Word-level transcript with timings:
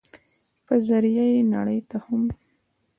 په 0.65 0.73
ذريعه 0.87 1.25
ئې 1.33 1.41
نړۍ 1.55 1.79
ته 1.89 1.97
هم 2.05 2.23